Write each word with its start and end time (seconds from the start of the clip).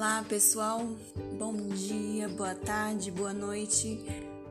Olá 0.00 0.24
pessoal, 0.26 0.80
bom 1.38 1.54
dia, 1.54 2.26
boa 2.26 2.54
tarde, 2.54 3.10
boa 3.10 3.34
noite. 3.34 4.02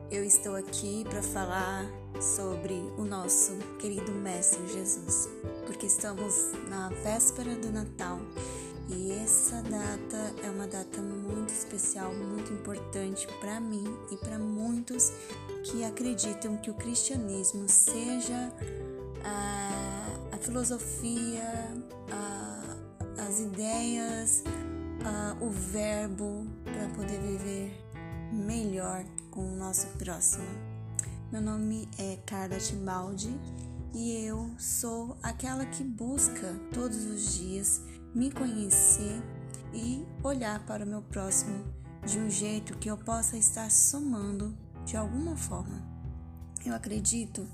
Eu 0.08 0.22
estou 0.22 0.54
aqui 0.54 1.04
para 1.10 1.20
falar 1.20 1.84
sobre 2.20 2.74
o 2.96 3.04
nosso 3.04 3.56
querido 3.80 4.12
Mestre 4.12 4.64
Jesus, 4.68 5.28
porque 5.66 5.86
estamos 5.86 6.52
na 6.68 6.90
véspera 7.02 7.56
do 7.56 7.72
Natal 7.72 8.20
e 8.88 9.10
essa 9.10 9.60
data 9.62 10.34
é 10.44 10.50
uma 10.50 10.68
data 10.68 11.00
muito 11.00 11.52
especial, 11.52 12.14
muito 12.14 12.52
importante 12.52 13.26
para 13.40 13.58
mim 13.58 13.92
e 14.12 14.16
para 14.18 14.38
muitos 14.38 15.12
que 15.64 15.82
acreditam 15.82 16.58
que 16.58 16.70
o 16.70 16.74
cristianismo 16.74 17.68
seja 17.68 18.52
a, 19.24 20.36
a 20.36 20.36
filosofia, 20.36 21.42
a, 22.12 22.76
as 23.26 23.40
ideias, 23.40 24.44
uh, 25.00 25.44
o 25.44 25.50
verbo 25.50 26.46
para 26.64 26.88
poder 26.94 27.20
viver 27.20 27.86
melhor 28.32 29.04
com 29.30 29.52
o 29.52 29.56
nosso 29.56 29.86
próximo. 29.98 30.44
Meu 31.32 31.40
nome 31.40 31.88
é 31.98 32.18
Carla 32.26 32.58
Tibaldi 32.58 33.30
e 33.94 34.24
eu 34.24 34.50
sou 34.58 35.16
aquela 35.22 35.64
que 35.66 35.82
busca 35.82 36.54
todos 36.72 37.04
os 37.04 37.34
dias 37.34 37.82
me 38.14 38.30
conhecer 38.30 39.22
e 39.72 40.04
olhar 40.22 40.64
para 40.66 40.84
o 40.84 40.88
meu 40.88 41.02
próximo 41.02 41.64
de 42.04 42.18
um 42.18 42.28
jeito 42.28 42.76
que 42.78 42.90
eu 42.90 42.96
possa 42.96 43.36
estar 43.36 43.70
somando 43.70 44.56
de 44.84 44.96
alguma 44.96 45.36
forma. 45.36 45.88
Eu 46.64 46.74
acredito 46.74 47.48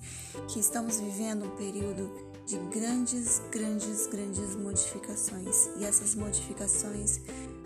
que 0.48 0.58
estamos 0.58 0.98
vivendo 0.98 1.44
um 1.44 1.56
período 1.56 2.10
de 2.46 2.56
grandes, 2.70 3.42
grandes, 3.50 4.06
grandes 4.06 4.54
modificações. 4.54 5.68
E 5.76 5.84
essas 5.84 6.14
modificações 6.14 7.20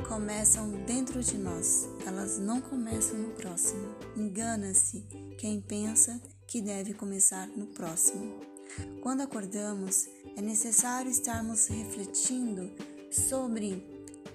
começam 0.09 0.70
dentro 0.87 1.22
de 1.22 1.37
nós, 1.37 1.87
elas 2.06 2.39
não 2.39 2.61
começam 2.61 3.19
no 3.19 3.31
próximo. 3.34 3.95
Engana-se 4.17 5.05
quem 5.39 5.61
pensa 5.61 6.20
que 6.47 6.61
deve 6.61 6.95
começar 6.95 7.47
no 7.48 7.67
próximo. 7.67 8.41
Quando 9.03 9.20
acordamos, 9.20 10.09
é 10.37 10.41
necessário 10.41 11.11
estarmos 11.11 11.67
refletindo 11.67 12.70
sobre 13.11 13.84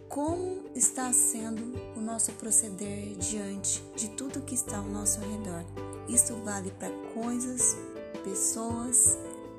como 0.07 0.63
está 0.75 1.11
sendo 1.11 1.73
o 1.97 2.01
nosso 2.01 2.31
proceder 2.33 3.15
diante 3.17 3.81
de 3.95 4.09
tudo 4.09 4.41
que 4.41 4.55
está 4.55 4.77
ao 4.77 4.85
nosso 4.85 5.19
redor. 5.19 5.65
Isso 6.07 6.35
vale 6.43 6.71
para 6.71 6.91
coisas, 7.13 7.75
pessoas, 8.23 9.17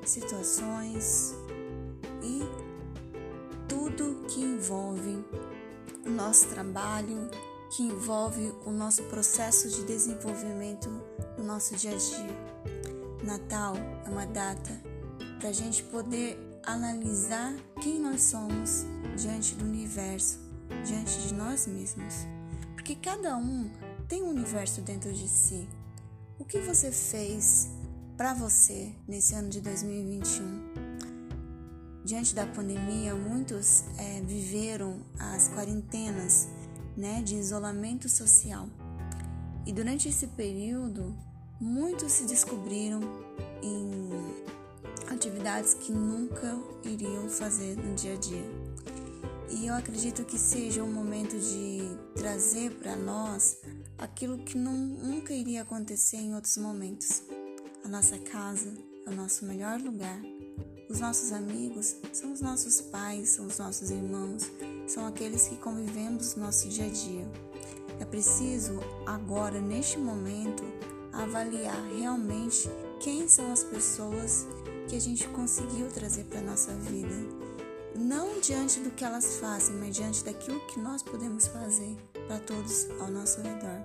situações 0.09 1.35
e 2.23 2.41
tudo 3.67 4.25
que 4.27 4.41
envolve 4.41 5.23
o 6.05 6.09
nosso 6.09 6.47
trabalho, 6.47 7.29
que 7.75 7.83
envolve 7.83 8.53
o 8.65 8.71
nosso 8.71 9.03
processo 9.03 9.69
de 9.69 9.83
desenvolvimento 9.83 10.89
no 11.37 11.43
nosso 11.43 11.75
dia 11.75 11.91
a 11.91 11.95
dia. 11.95 12.47
Natal 13.23 13.75
é 14.05 14.09
uma 14.09 14.25
data 14.25 14.71
para 15.39 15.49
a 15.49 15.53
gente 15.53 15.83
poder 15.83 16.37
analisar 16.65 17.53
quem 17.81 17.99
nós 17.99 18.23
somos 18.23 18.85
diante 19.15 19.55
do 19.55 19.65
universo, 19.65 20.39
diante 20.85 21.19
de 21.27 21.33
nós 21.33 21.67
mesmos. 21.67 22.25
Porque 22.73 22.95
cada 22.95 23.35
um 23.37 23.69
tem 24.07 24.23
um 24.23 24.29
universo 24.29 24.81
dentro 24.81 25.11
de 25.11 25.27
si. 25.27 25.67
O 26.39 26.45
que 26.45 26.59
você 26.59 26.91
fez 26.91 27.69
para 28.17 28.33
você 28.33 28.91
nesse 29.07 29.35
ano 29.35 29.47
de 29.47 29.61
2021? 29.61 30.87
Diante 32.03 32.33
da 32.33 32.47
pandemia, 32.47 33.13
muitos 33.13 33.83
é, 33.95 34.21
viveram 34.21 35.05
as 35.19 35.49
quarentenas 35.49 36.47
né, 36.97 37.21
de 37.21 37.35
isolamento 37.35 38.09
social. 38.09 38.67
E 39.67 39.71
durante 39.71 40.09
esse 40.09 40.25
período, 40.27 41.15
muitos 41.61 42.13
se 42.13 42.25
descobriram 42.25 43.01
em 43.61 44.09
atividades 45.13 45.75
que 45.75 45.91
nunca 45.91 46.57
iriam 46.83 47.29
fazer 47.29 47.77
no 47.77 47.93
dia 47.93 48.13
a 48.13 48.17
dia. 48.17 48.45
E 49.51 49.67
eu 49.67 49.75
acredito 49.75 50.25
que 50.25 50.39
seja 50.39 50.83
o 50.83 50.87
momento 50.87 51.37
de 51.37 51.81
trazer 52.15 52.71
para 52.79 52.95
nós 52.95 53.57
aquilo 53.97 54.39
que 54.39 54.57
não, 54.57 54.73
nunca 54.73 55.33
iria 55.33 55.61
acontecer 55.61 56.17
em 56.17 56.33
outros 56.33 56.57
momentos. 56.57 57.21
A 57.87 57.89
nossa 57.89 58.17
casa 58.17 58.73
é 59.05 59.09
o 59.09 59.15
nosso 59.15 59.45
melhor 59.45 59.79
lugar. 59.79 60.19
Os 60.89 60.99
nossos 60.99 61.31
amigos 61.31 61.95
são 62.11 62.33
os 62.33 62.41
nossos 62.41 62.81
pais, 62.81 63.29
são 63.29 63.45
os 63.45 63.57
nossos 63.57 63.89
irmãos, 63.89 64.51
são 64.85 65.07
aqueles 65.07 65.47
que 65.47 65.55
convivemos 65.55 66.35
no 66.35 66.43
nosso 66.43 66.67
dia 66.67 66.83
a 66.83 66.89
dia. 66.89 67.25
É 68.01 68.03
preciso, 68.03 68.77
agora, 69.05 69.61
neste 69.61 69.97
momento, 69.97 70.65
avaliar 71.13 71.81
realmente 71.97 72.69
quem 72.99 73.25
são 73.29 73.53
as 73.53 73.63
pessoas 73.63 74.45
que 74.89 74.97
a 74.97 74.99
gente 74.99 75.25
conseguiu 75.29 75.87
trazer 75.87 76.25
para 76.25 76.39
a 76.39 76.43
nossa 76.43 76.73
vida. 76.73 77.15
Não 77.95 78.41
diante 78.41 78.81
do 78.81 78.91
que 78.91 79.05
elas 79.05 79.37
fazem, 79.37 79.77
mas 79.77 79.95
diante 79.95 80.25
daquilo 80.25 80.59
que 80.67 80.77
nós 80.81 81.01
podemos 81.01 81.47
fazer 81.47 81.95
para 82.27 82.39
todos 82.39 82.85
ao 82.99 83.09
nosso 83.09 83.39
redor. 83.39 83.79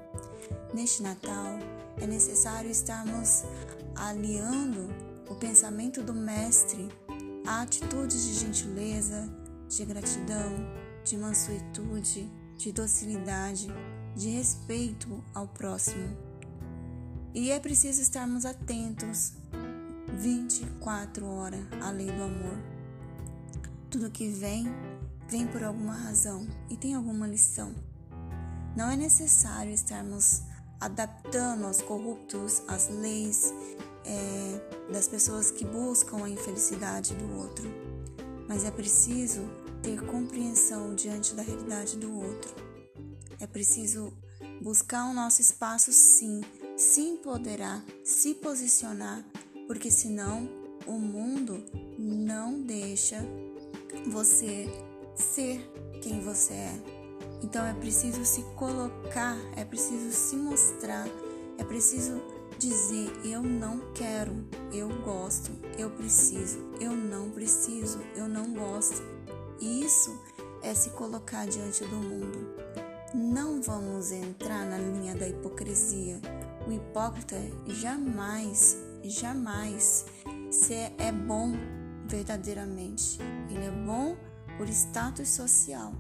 Neste 0.74 1.04
Natal, 1.04 1.60
é 2.00 2.06
necessário 2.06 2.68
estarmos 2.68 3.44
aliando 3.94 4.88
o 5.28 5.34
pensamento 5.34 6.02
do 6.02 6.12
Mestre 6.12 6.88
a 7.46 7.62
atitudes 7.62 8.24
de 8.24 8.34
gentileza, 8.34 9.28
de 9.68 9.84
gratidão, 9.84 10.52
de 11.04 11.16
mansuetude, 11.16 12.30
de 12.56 12.72
docilidade, 12.72 13.68
de 14.14 14.30
respeito 14.30 15.22
ao 15.34 15.48
próximo. 15.48 16.16
E 17.34 17.50
é 17.50 17.58
preciso 17.58 18.00
estarmos 18.00 18.44
atentos 18.44 19.32
24 20.18 21.26
horas 21.26 21.60
à 21.80 21.90
lei 21.90 22.06
do 22.06 22.22
amor. 22.22 22.58
Tudo 23.90 24.10
que 24.10 24.28
vem, 24.28 24.66
vem 25.28 25.46
por 25.46 25.64
alguma 25.64 25.94
razão 25.94 26.46
e 26.68 26.76
tem 26.76 26.94
alguma 26.94 27.26
lição. 27.26 27.74
Não 28.76 28.90
é 28.90 28.96
necessário 28.96 29.72
estarmos 29.72 30.42
adaptando 30.82 31.64
aos 31.64 31.80
corruptos 31.80 32.62
as 32.66 32.88
leis 32.88 33.54
é, 34.04 34.92
das 34.92 35.06
pessoas 35.06 35.50
que 35.50 35.64
buscam 35.64 36.24
a 36.24 36.28
infelicidade 36.28 37.14
do 37.14 37.38
outro, 37.38 37.70
mas 38.48 38.64
é 38.64 38.70
preciso 38.70 39.42
ter 39.80 40.04
compreensão 40.06 40.94
diante 40.94 41.34
da 41.34 41.42
realidade 41.42 41.96
do 41.96 42.12
outro. 42.12 42.52
É 43.38 43.46
preciso 43.46 44.12
buscar 44.60 45.08
o 45.08 45.14
nosso 45.14 45.40
espaço, 45.40 45.92
sim, 45.92 46.40
se 46.76 47.00
empoderar, 47.00 47.84
se 48.04 48.34
posicionar, 48.34 49.24
porque 49.68 49.90
senão 49.90 50.48
o 50.86 50.98
mundo 50.98 51.62
não 51.96 52.60
deixa 52.60 53.24
você 54.08 54.66
ser 55.14 55.60
quem 56.02 56.20
você 56.20 56.54
é. 56.54 57.01
Então 57.42 57.64
é 57.66 57.74
preciso 57.74 58.24
se 58.24 58.42
colocar, 58.56 59.36
é 59.56 59.64
preciso 59.64 60.12
se 60.12 60.36
mostrar, 60.36 61.06
é 61.58 61.64
preciso 61.64 62.22
dizer: 62.58 63.10
eu 63.24 63.42
não 63.42 63.92
quero, 63.92 64.44
eu 64.72 64.88
gosto, 65.02 65.50
eu 65.76 65.90
preciso, 65.90 66.58
eu 66.80 66.92
não 66.92 67.30
preciso, 67.30 68.00
eu 68.14 68.28
não 68.28 68.54
gosto. 68.54 69.02
Isso 69.60 70.20
é 70.62 70.74
se 70.74 70.90
colocar 70.90 71.46
diante 71.46 71.84
do 71.84 71.96
mundo. 71.96 72.62
Não 73.14 73.60
vamos 73.60 74.10
entrar 74.10 74.64
na 74.64 74.78
linha 74.78 75.14
da 75.14 75.28
hipocrisia. 75.28 76.20
O 76.66 76.72
hipócrita 76.72 77.36
jamais, 77.66 78.78
jamais 79.02 80.06
se 80.50 80.74
é 80.74 81.12
bom 81.12 81.52
verdadeiramente. 82.06 83.18
Ele 83.50 83.66
é 83.66 83.70
bom 83.70 84.16
por 84.56 84.68
status 84.68 85.28
social. 85.28 85.92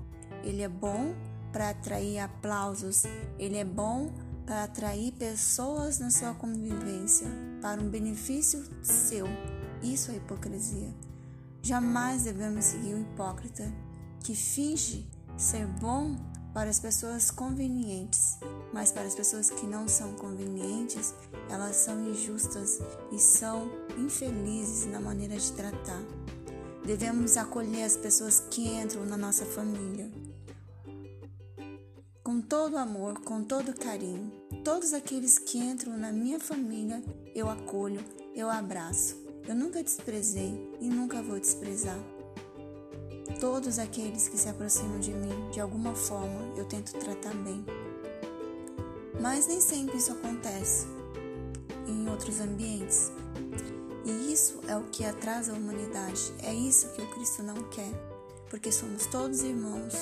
Ele 0.42 0.62
é 0.62 0.68
bom 0.68 1.14
para 1.52 1.70
atrair 1.70 2.18
aplausos, 2.18 3.04
ele 3.38 3.58
é 3.58 3.64
bom 3.64 4.12
para 4.46 4.64
atrair 4.64 5.12
pessoas 5.12 5.98
na 5.98 6.10
sua 6.10 6.34
convivência, 6.34 7.28
para 7.60 7.80
um 7.80 7.88
benefício 7.88 8.64
seu. 8.82 9.26
Isso 9.82 10.10
é 10.10 10.16
hipocrisia. 10.16 10.92
Jamais 11.62 12.24
devemos 12.24 12.64
seguir 12.64 12.94
o 12.94 13.00
hipócrita 13.00 13.72
que 14.20 14.34
finge 14.34 15.06
ser 15.36 15.66
bom 15.66 16.16
para 16.52 16.68
as 16.68 16.78
pessoas 16.78 17.30
convenientes, 17.30 18.38
mas 18.72 18.92
para 18.92 19.02
as 19.02 19.14
pessoas 19.14 19.48
que 19.48 19.66
não 19.66 19.88
são 19.88 20.14
convenientes, 20.14 21.14
elas 21.48 21.76
são 21.76 22.10
injustas 22.10 22.80
e 23.10 23.18
são 23.18 23.70
infelizes 23.96 24.86
na 24.86 25.00
maneira 25.00 25.36
de 25.36 25.52
tratar. 25.52 26.02
Devemos 26.84 27.36
acolher 27.36 27.84
as 27.84 27.96
pessoas 27.96 28.40
que 28.50 28.68
entram 28.68 29.06
na 29.06 29.16
nossa 29.16 29.46
família 29.46 30.10
com 32.32 32.40
todo 32.40 32.78
amor, 32.78 33.20
com 33.20 33.44
todo 33.44 33.78
carinho. 33.78 34.32
Todos 34.64 34.94
aqueles 34.94 35.38
que 35.38 35.58
entram 35.58 35.98
na 35.98 36.10
minha 36.10 36.40
família, 36.40 37.04
eu 37.34 37.50
acolho, 37.50 38.02
eu 38.34 38.48
abraço. 38.48 39.18
Eu 39.46 39.54
nunca 39.54 39.82
desprezei 39.82 40.58
e 40.80 40.88
nunca 40.88 41.20
vou 41.20 41.38
desprezar. 41.38 41.98
todos 43.38 43.78
aqueles 43.78 44.28
que 44.28 44.38
se 44.38 44.48
aproximam 44.48 44.98
de 44.98 45.12
mim, 45.12 45.50
de 45.50 45.60
alguma 45.60 45.94
forma, 45.94 46.56
eu 46.56 46.64
tento 46.64 46.92
tratar 46.92 47.34
bem. 47.34 47.62
Mas 49.20 49.46
nem 49.46 49.60
sempre 49.60 49.98
isso 49.98 50.12
acontece 50.12 50.86
em 51.86 52.08
outros 52.08 52.40
ambientes. 52.40 53.12
E 54.06 54.32
isso 54.32 54.58
é 54.68 54.76
o 54.76 54.84
que 54.84 55.04
atrasa 55.04 55.52
a 55.52 55.54
humanidade, 55.54 56.32
é 56.42 56.54
isso 56.54 56.88
que 56.94 57.02
o 57.02 57.10
Cristo 57.10 57.42
não 57.42 57.62
quer, 57.64 57.92
porque 58.48 58.72
somos 58.72 59.04
todos 59.06 59.42
irmãos 59.42 59.92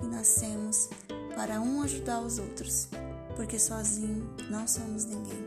e 0.00 0.06
nascemos 0.06 0.88
para 1.34 1.60
um 1.60 1.82
ajudar 1.82 2.20
os 2.20 2.38
outros, 2.38 2.88
porque 3.36 3.58
sozinho 3.58 4.30
não 4.50 4.66
somos 4.66 5.04
ninguém. 5.04 5.44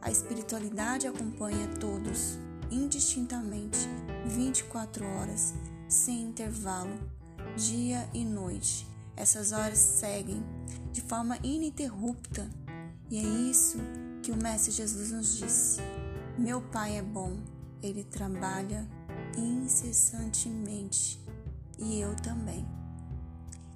A 0.00 0.10
espiritualidade 0.10 1.06
acompanha 1.06 1.68
todos, 1.80 2.38
indistintamente, 2.70 3.78
24 4.26 5.04
horas, 5.04 5.54
sem 5.88 6.22
intervalo, 6.22 6.96
dia 7.56 8.08
e 8.14 8.24
noite. 8.24 8.86
Essas 9.16 9.52
horas 9.52 9.78
seguem 9.78 10.42
de 10.92 11.00
forma 11.00 11.36
ininterrupta, 11.42 12.48
e 13.10 13.18
é 13.18 13.22
isso 13.22 13.78
que 14.22 14.30
o 14.30 14.36
Mestre 14.36 14.72
Jesus 14.72 15.10
nos 15.10 15.36
disse. 15.38 15.80
Meu 16.38 16.60
Pai 16.60 16.98
é 16.98 17.02
bom, 17.02 17.36
ele 17.82 18.04
trabalha 18.04 18.86
incessantemente 19.36 21.18
e 21.78 22.00
eu 22.00 22.14
também. 22.16 22.77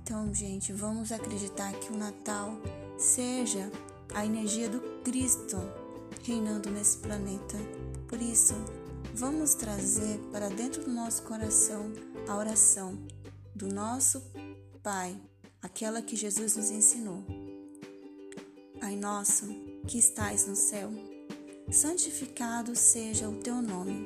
Então, 0.02 0.34
gente, 0.34 0.72
vamos 0.72 1.12
acreditar 1.12 1.72
que 1.74 1.92
o 1.92 1.96
Natal 1.96 2.60
seja 2.98 3.70
a 4.12 4.26
energia 4.26 4.68
do 4.68 4.80
Cristo 5.04 5.56
reinando 6.24 6.68
nesse 6.70 6.98
planeta. 6.98 7.56
Por 8.08 8.20
isso, 8.20 8.52
vamos 9.14 9.54
trazer 9.54 10.18
para 10.32 10.48
dentro 10.48 10.82
do 10.82 10.90
nosso 10.90 11.22
coração 11.22 11.92
a 12.28 12.36
oração 12.36 12.98
do 13.54 13.72
nosso 13.72 14.20
Pai, 14.82 15.16
aquela 15.62 16.02
que 16.02 16.16
Jesus 16.16 16.56
nos 16.56 16.70
ensinou. 16.72 17.22
Pai 18.80 18.96
nosso, 18.96 19.46
que 19.86 19.98
estais 19.98 20.48
no 20.48 20.56
céu, 20.56 20.90
santificado 21.70 22.74
seja 22.74 23.28
o 23.28 23.36
teu 23.36 23.62
nome. 23.62 24.04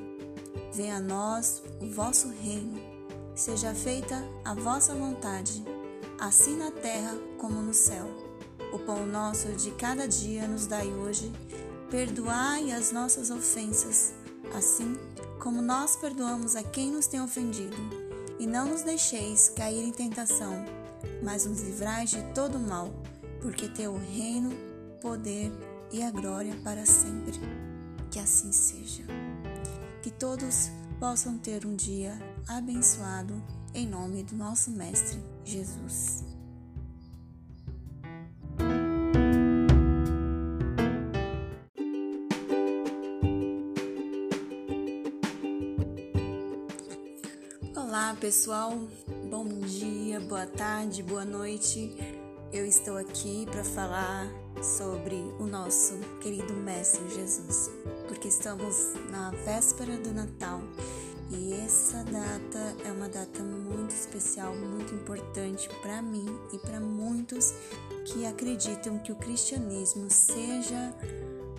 Venha 0.71 0.97
a 0.97 1.01
nós 1.01 1.63
o 1.81 1.89
vosso 1.89 2.29
reino. 2.29 2.79
Seja 3.35 3.73
feita 3.73 4.15
a 4.45 4.53
vossa 4.53 4.93
vontade, 4.93 5.63
assim 6.19 6.57
na 6.57 6.71
terra 6.71 7.15
como 7.37 7.61
no 7.61 7.73
céu. 7.73 8.07
O 8.73 8.79
pão 8.79 9.05
nosso 9.05 9.49
de 9.53 9.71
cada 9.71 10.07
dia 10.07 10.47
nos 10.47 10.67
dai 10.67 10.87
hoje. 10.87 11.31
Perdoai 11.89 12.71
as 12.71 12.91
nossas 12.91 13.29
ofensas, 13.29 14.13
assim 14.53 14.97
como 15.39 15.61
nós 15.61 15.95
perdoamos 15.95 16.55
a 16.55 16.63
quem 16.63 16.91
nos 16.91 17.07
tem 17.07 17.21
ofendido. 17.21 17.77
E 18.39 18.45
não 18.45 18.67
nos 18.67 18.81
deixeis 18.81 19.49
cair 19.49 19.83
em 19.83 19.91
tentação, 19.91 20.65
mas 21.23 21.45
nos 21.45 21.61
livrai 21.61 22.05
de 22.05 22.21
todo 22.33 22.59
mal, 22.59 22.91
porque 23.41 23.69
teu 23.69 23.93
o 23.93 23.97
reino, 23.97 24.51
poder 25.01 25.51
e 25.91 26.03
a 26.03 26.11
glória 26.11 26.53
para 26.63 26.85
sempre. 26.85 27.39
Que 28.11 28.19
assim 28.19 28.51
seja. 28.51 29.03
Que 30.01 30.11
todos 30.11 30.69
possam 30.99 31.37
ter 31.37 31.65
um 31.65 31.75
dia 31.75 32.17
abençoado 32.47 33.41
em 33.73 33.87
nome 33.87 34.23
do 34.23 34.35
nosso 34.35 34.71
Mestre 34.71 35.36
Jesus. 35.47 36.25
Olá 47.73 48.13
pessoal, 48.19 48.77
bom 49.29 49.47
dia, 49.61 50.19
boa 50.19 50.45
tarde, 50.45 51.01
boa 51.01 51.23
noite. 51.23 51.95
Eu 52.51 52.65
estou 52.65 52.97
aqui 52.97 53.45
para 53.49 53.63
falar 53.63 54.27
sobre 54.61 55.15
o 55.39 55.45
nosso 55.45 55.97
querido 56.21 56.53
Mestre 56.55 57.07
Jesus, 57.15 57.71
porque 58.09 58.27
estamos 58.27 58.75
na 59.09 59.31
véspera 59.31 59.95
do 59.97 60.13
Natal 60.13 60.61
e 61.29 61.53
essa 61.53 62.03
data 62.05 62.75
é 62.85 62.91
uma 62.91 63.09
data 63.09 63.43
muito 63.43 63.91
especial, 63.91 64.55
muito 64.55 64.93
importante 64.95 65.67
para 65.81 66.01
mim 66.01 66.25
e 66.53 66.57
para 66.59 66.79
muitos 66.79 67.53
que 68.05 68.25
acreditam 68.25 68.97
que 68.99 69.11
o 69.11 69.15
cristianismo 69.15 70.09
seja 70.09 70.93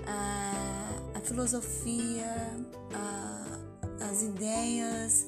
a, 0.06 1.18
a 1.18 1.20
filosofia, 1.20 2.26
a, 2.94 4.08
as 4.10 4.22
ideias, 4.22 5.26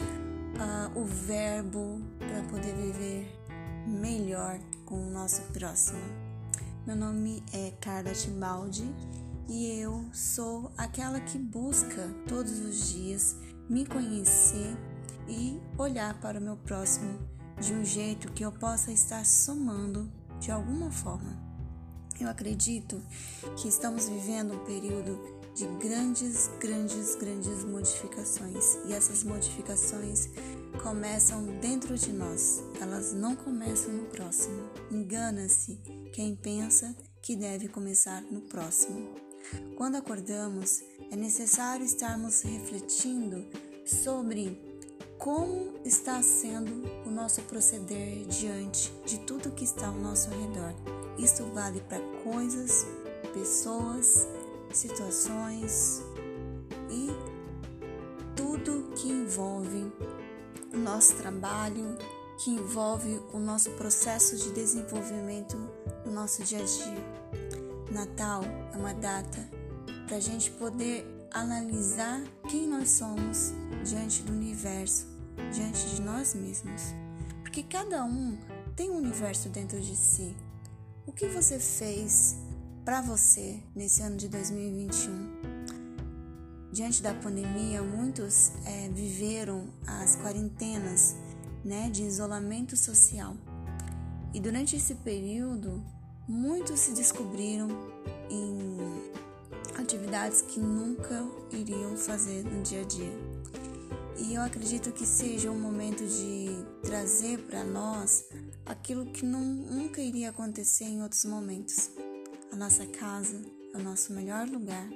a, 0.58 0.90
o 0.98 1.04
verbo 1.04 2.00
para 2.18 2.42
poder 2.50 2.74
viver 2.74 3.30
melhor 3.86 4.58
com 4.86 5.06
o 5.06 5.10
nosso 5.10 5.42
próximo. 5.52 6.00
Meu 6.86 6.96
nome 6.96 7.42
é 7.52 7.72
Carla 7.78 8.12
Timbaldi 8.12 8.90
e 9.46 9.80
eu 9.80 10.02
sou 10.14 10.72
aquela 10.78 11.20
que 11.20 11.36
busca 11.36 12.08
todos 12.26 12.58
os 12.60 12.92
dias 12.92 13.36
me 13.70 13.86
conhecer 13.86 14.76
e 15.28 15.62
olhar 15.78 16.20
para 16.20 16.40
o 16.40 16.42
meu 16.42 16.56
próximo 16.56 17.20
de 17.60 17.72
um 17.72 17.84
jeito 17.84 18.32
que 18.32 18.44
eu 18.44 18.50
possa 18.50 18.90
estar 18.90 19.24
somando 19.24 20.10
de 20.40 20.50
alguma 20.50 20.90
forma. 20.90 21.38
Eu 22.20 22.28
acredito 22.28 23.00
que 23.56 23.68
estamos 23.68 24.08
vivendo 24.08 24.54
um 24.54 24.64
período 24.64 25.40
de 25.54 25.66
grandes, 25.78 26.50
grandes, 26.58 27.14
grandes 27.14 27.64
modificações 27.64 28.76
e 28.86 28.92
essas 28.92 29.22
modificações 29.22 30.28
começam 30.82 31.44
dentro 31.60 31.96
de 31.96 32.12
nós, 32.12 32.64
elas 32.80 33.12
não 33.12 33.36
começam 33.36 33.92
no 33.92 34.06
próximo. 34.06 34.68
Engana-se 34.90 35.76
quem 36.12 36.34
pensa 36.34 36.94
que 37.22 37.36
deve 37.36 37.68
começar 37.68 38.20
no 38.22 38.40
próximo. 38.42 39.29
Quando 39.76 39.96
acordamos, 39.96 40.82
é 41.10 41.16
necessário 41.16 41.84
estarmos 41.84 42.42
refletindo 42.42 43.44
sobre 43.84 44.60
como 45.18 45.74
está 45.84 46.22
sendo 46.22 46.82
o 47.06 47.10
nosso 47.10 47.42
proceder 47.42 48.24
diante 48.26 48.90
de 49.04 49.18
tudo 49.20 49.50
que 49.50 49.64
está 49.64 49.88
ao 49.88 49.94
nosso 49.94 50.30
redor. 50.30 50.74
Isso 51.18 51.44
vale 51.52 51.80
para 51.82 52.00
coisas, 52.24 52.86
pessoas, 53.34 54.26
situações 54.72 56.02
e 56.90 57.08
tudo 58.34 58.90
que 58.94 59.08
envolve 59.08 59.92
o 60.72 60.76
nosso 60.78 61.16
trabalho, 61.16 61.96
que 62.38 62.50
envolve 62.50 63.20
o 63.32 63.38
nosso 63.38 63.70
processo 63.72 64.36
de 64.36 64.50
desenvolvimento 64.52 65.56
no 66.06 66.12
nosso 66.12 66.42
dia 66.42 66.60
a 66.60 66.64
dia. 66.64 67.59
Natal 67.90 68.42
é 68.72 68.76
uma 68.76 68.94
data 68.94 69.38
para 70.06 70.16
a 70.16 70.20
gente 70.20 70.50
poder 70.52 71.04
analisar 71.32 72.22
quem 72.48 72.66
nós 72.66 72.90
somos 72.90 73.52
diante 73.84 74.22
do 74.22 74.32
universo, 74.32 75.06
diante 75.52 75.86
de 75.94 76.00
nós 76.00 76.34
mesmos. 76.34 76.94
Porque 77.42 77.62
cada 77.62 78.04
um 78.04 78.38
tem 78.76 78.90
um 78.90 78.96
universo 78.96 79.48
dentro 79.48 79.80
de 79.80 79.96
si. 79.96 80.36
O 81.06 81.12
que 81.12 81.26
você 81.26 81.58
fez 81.58 82.36
para 82.84 83.00
você 83.00 83.60
nesse 83.74 84.02
ano 84.02 84.16
de 84.16 84.28
2021? 84.28 85.60
Diante 86.72 87.02
da 87.02 87.12
pandemia, 87.12 87.82
muitos 87.82 88.52
é, 88.64 88.88
viveram 88.88 89.68
as 89.84 90.14
quarentenas 90.14 91.16
né, 91.64 91.90
de 91.90 92.04
isolamento 92.04 92.76
social. 92.76 93.36
E 94.32 94.38
durante 94.38 94.76
esse 94.76 94.94
período, 94.94 95.82
muitos 96.30 96.78
se 96.78 96.92
descobriram 96.92 97.68
em 98.30 98.78
atividades 99.76 100.42
que 100.42 100.60
nunca 100.60 101.26
iriam 101.50 101.96
fazer 101.96 102.44
no 102.44 102.62
dia 102.62 102.82
a 102.82 102.84
dia. 102.84 103.12
E 104.16 104.34
eu 104.34 104.42
acredito 104.42 104.92
que 104.92 105.04
seja 105.04 105.50
um 105.50 105.58
momento 105.58 106.06
de 106.06 106.64
trazer 106.82 107.38
para 107.46 107.64
nós 107.64 108.24
aquilo 108.64 109.06
que 109.06 109.24
não, 109.24 109.40
nunca 109.40 110.00
iria 110.00 110.30
acontecer 110.30 110.84
em 110.84 111.02
outros 111.02 111.24
momentos. 111.24 111.90
A 112.52 112.56
nossa 112.56 112.86
casa 112.86 113.40
é 113.74 113.78
o 113.78 113.82
nosso 113.82 114.12
melhor 114.12 114.46
lugar. 114.46 114.88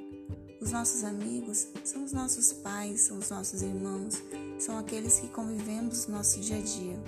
Os 0.60 0.70
nossos 0.70 1.02
amigos 1.02 1.66
são 1.84 2.04
os 2.04 2.12
nossos 2.12 2.52
pais, 2.52 3.00
são 3.00 3.18
os 3.18 3.28
nossos 3.28 3.60
irmãos, 3.60 4.22
são 4.58 4.78
aqueles 4.78 5.18
que 5.18 5.28
convivemos 5.28 6.06
no 6.06 6.16
nosso 6.16 6.40
dia 6.40 6.58
a 6.58 6.60
dia. 6.60 7.02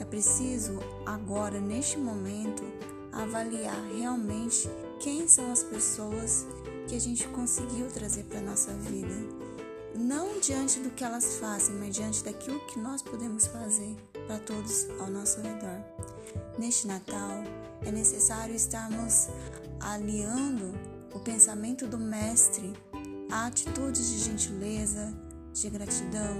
É 0.00 0.04
preciso 0.04 0.80
agora, 1.06 1.60
neste 1.60 1.96
momento, 1.96 2.64
avaliar 3.12 3.80
realmente 3.96 4.68
quem 4.98 5.28
são 5.28 5.50
as 5.52 5.62
pessoas 5.62 6.46
que 6.88 6.96
a 6.96 7.00
gente 7.00 7.26
conseguiu 7.28 7.88
trazer 7.88 8.24
para 8.24 8.40
nossa 8.40 8.72
vida. 8.72 9.14
Não 9.94 10.40
diante 10.40 10.80
do 10.80 10.90
que 10.90 11.04
elas 11.04 11.36
fazem, 11.36 11.74
mas 11.76 11.94
diante 11.94 12.24
daquilo 12.24 12.58
que 12.66 12.78
nós 12.78 13.02
podemos 13.02 13.46
fazer 13.46 13.94
para 14.26 14.38
todos 14.38 14.88
ao 14.98 15.08
nosso 15.08 15.40
redor. 15.40 15.84
Neste 16.58 16.86
Natal, 16.86 17.44
é 17.84 17.90
necessário 17.90 18.54
estarmos 18.54 19.28
aliando 19.80 20.72
o 21.14 21.20
pensamento 21.20 21.86
do 21.86 21.98
Mestre 21.98 22.72
a 23.30 23.46
atitudes 23.46 24.08
de 24.08 24.18
gentileza, 24.18 25.12
de 25.52 25.68
gratidão, 25.68 26.36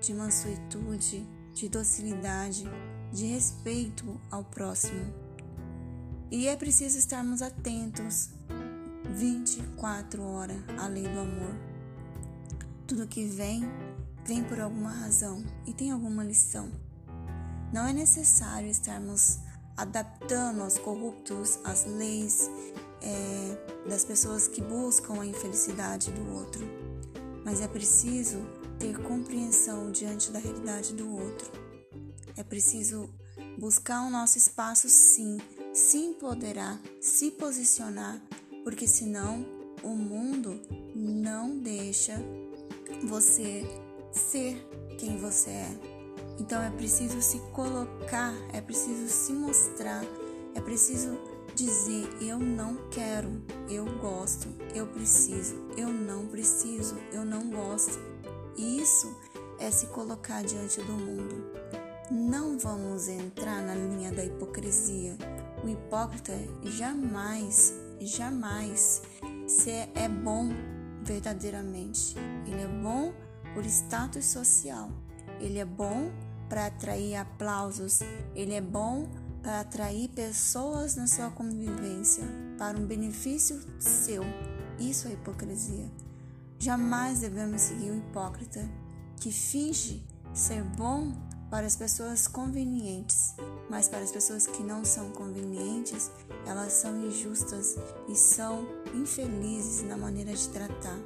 de 0.00 0.14
mansuetude, 0.14 1.26
de 1.52 1.68
docilidade, 1.68 2.64
de 3.12 3.26
respeito 3.26 4.20
ao 4.30 4.44
próximo. 4.44 5.23
E 6.34 6.48
é 6.48 6.56
preciso 6.56 6.98
estarmos 6.98 7.40
atentos 7.40 8.30
24 9.04 10.20
horas 10.20 10.56
à 10.76 10.88
lei 10.88 11.04
do 11.04 11.20
amor. 11.20 11.54
Tudo 12.88 13.06
que 13.06 13.24
vem, 13.24 13.62
vem 14.26 14.42
por 14.42 14.58
alguma 14.58 14.90
razão 14.90 15.44
e 15.64 15.72
tem 15.72 15.92
alguma 15.92 16.24
lição. 16.24 16.72
Não 17.72 17.86
é 17.86 17.92
necessário 17.92 18.68
estarmos 18.68 19.38
adaptando 19.76 20.62
aos 20.62 20.76
corruptos 20.76 21.60
as 21.62 21.86
leis 21.86 22.50
é, 23.00 23.88
das 23.88 24.04
pessoas 24.04 24.48
que 24.48 24.60
buscam 24.60 25.20
a 25.20 25.24
infelicidade 25.24 26.10
do 26.10 26.34
outro, 26.34 26.66
mas 27.44 27.60
é 27.60 27.68
preciso 27.68 28.38
ter 28.80 29.00
compreensão 29.04 29.92
diante 29.92 30.32
da 30.32 30.40
realidade 30.40 30.94
do 30.94 31.08
outro. 31.08 31.52
É 32.36 32.42
preciso 32.42 33.08
buscar 33.56 34.02
o 34.02 34.10
nosso 34.10 34.36
espaço, 34.36 34.88
sim, 34.88 35.38
se 35.74 35.98
empoderar, 35.98 36.80
se 37.00 37.32
posicionar, 37.32 38.22
porque 38.62 38.86
senão 38.86 39.44
o 39.82 39.88
mundo 39.88 40.60
não 40.94 41.58
deixa 41.58 42.14
você 43.02 43.64
ser 44.12 44.56
quem 44.98 45.18
você 45.18 45.50
é. 45.50 45.78
Então 46.38 46.62
é 46.62 46.70
preciso 46.70 47.20
se 47.20 47.40
colocar, 47.52 48.32
é 48.52 48.60
preciso 48.60 49.08
se 49.08 49.32
mostrar, 49.32 50.04
é 50.54 50.60
preciso 50.60 51.18
dizer: 51.56 52.08
eu 52.22 52.38
não 52.38 52.88
quero, 52.88 53.42
eu 53.68 53.84
gosto, 53.98 54.48
eu 54.74 54.86
preciso, 54.86 55.56
eu 55.76 55.88
não 55.88 56.28
preciso, 56.28 56.96
eu 57.12 57.24
não 57.24 57.50
gosto. 57.50 57.98
Isso 58.56 59.12
é 59.58 59.72
se 59.72 59.86
colocar 59.86 60.44
diante 60.44 60.80
do 60.82 60.92
mundo. 60.92 61.52
Não 62.10 62.58
vamos 62.58 63.08
entrar 63.08 63.60
na 63.62 63.74
linha 63.74 64.12
da 64.12 64.24
hipocrisia. 64.24 65.16
O 65.64 65.68
hipócrita 65.68 66.34
jamais, 66.62 67.72
jamais 67.98 69.00
se 69.48 69.70
é 69.70 70.06
bom 70.08 70.50
verdadeiramente. 71.02 72.14
Ele 72.46 72.60
é 72.60 72.68
bom 72.68 73.14
por 73.54 73.64
status 73.64 74.26
social. 74.26 74.90
Ele 75.40 75.58
é 75.58 75.64
bom 75.64 76.12
para 76.50 76.66
atrair 76.66 77.16
aplausos. 77.16 78.00
Ele 78.34 78.52
é 78.52 78.60
bom 78.60 79.08
para 79.42 79.60
atrair 79.60 80.10
pessoas 80.10 80.96
na 80.96 81.06
sua 81.06 81.30
convivência 81.30 82.24
para 82.58 82.78
um 82.78 82.84
benefício 82.84 83.58
seu. 83.78 84.22
Isso 84.78 85.08
é 85.08 85.12
hipocrisia. 85.12 85.90
Jamais 86.58 87.20
devemos 87.20 87.62
seguir 87.62 87.90
o 87.90 87.96
hipócrita 87.96 88.68
que 89.18 89.32
finge 89.32 90.04
ser 90.34 90.62
bom 90.62 91.10
para 91.54 91.68
as 91.68 91.76
pessoas 91.76 92.26
convenientes, 92.26 93.32
mas 93.70 93.86
para 93.88 94.00
as 94.00 94.10
pessoas 94.10 94.44
que 94.44 94.60
não 94.60 94.84
são 94.84 95.10
convenientes, 95.10 96.10
elas 96.44 96.72
são 96.72 97.06
injustas 97.06 97.76
e 98.08 98.16
são 98.16 98.66
infelizes 98.92 99.86
na 99.86 99.96
maneira 99.96 100.32
de 100.32 100.48
tratar. 100.48 100.98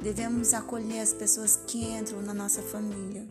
Devemos 0.00 0.54
acolher 0.54 1.00
as 1.00 1.12
pessoas 1.12 1.56
que 1.66 1.82
entram 1.82 2.22
na 2.22 2.32
nossa 2.32 2.62
família 2.62 3.26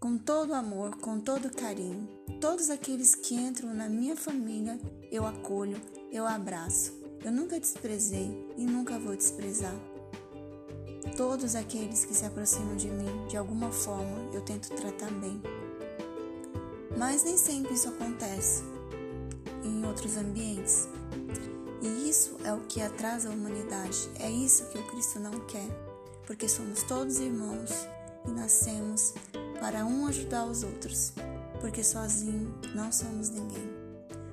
com 0.00 0.18
todo 0.18 0.52
amor, 0.52 0.96
com 0.96 1.20
todo 1.20 1.54
carinho. 1.54 2.08
Todos 2.40 2.70
aqueles 2.70 3.14
que 3.14 3.36
entram 3.36 3.72
na 3.72 3.88
minha 3.88 4.16
família, 4.16 4.80
eu 5.12 5.24
acolho, 5.24 5.80
eu 6.10 6.26
abraço. 6.26 6.92
Eu 7.24 7.30
nunca 7.30 7.60
desprezei 7.60 8.52
e 8.56 8.66
nunca 8.66 8.98
vou 8.98 9.14
desprezar. 9.14 9.93
Todos 11.16 11.54
aqueles 11.54 12.04
que 12.04 12.14
se 12.14 12.24
aproximam 12.24 12.76
de 12.76 12.88
mim, 12.88 13.26
de 13.28 13.36
alguma 13.36 13.70
forma, 13.70 14.30
eu 14.32 14.40
tento 14.40 14.68
tratar 14.70 15.10
bem. 15.12 15.40
Mas 16.96 17.22
nem 17.22 17.36
sempre 17.36 17.74
isso 17.74 17.88
acontece 17.88 18.62
em 19.62 19.84
outros 19.84 20.16
ambientes. 20.16 20.88
E 21.80 22.08
isso 22.08 22.36
é 22.44 22.52
o 22.52 22.60
que 22.60 22.80
atrasa 22.80 23.28
a 23.28 23.32
humanidade. 23.32 24.08
É 24.18 24.30
isso 24.30 24.64
que 24.66 24.78
o 24.78 24.86
Cristo 24.88 25.20
não 25.20 25.38
quer, 25.46 25.68
porque 26.26 26.48
somos 26.48 26.82
todos 26.82 27.18
irmãos 27.18 27.70
e 28.26 28.30
nascemos 28.30 29.14
para 29.60 29.84
um 29.84 30.06
ajudar 30.06 30.46
os 30.46 30.62
outros, 30.62 31.12
porque 31.60 31.84
sozinho 31.84 32.54
não 32.74 32.90
somos 32.90 33.30
ninguém. 33.30 33.70